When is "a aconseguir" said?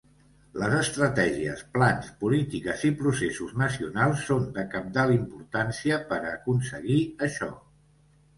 6.25-6.99